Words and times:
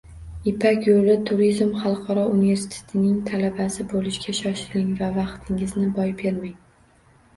Ipak 0.51 0.87
yo‘li 0.87 1.17
turizm 1.29 1.73
xalqaro 1.81 2.23
universitetining 2.37 3.19
talabasi 3.27 3.87
bo‘lishga 3.95 4.35
shoshiling 4.41 4.89
va 5.03 5.11
vaqtingizni 5.23 5.91
boy 6.01 6.19
bermang! 6.23 6.61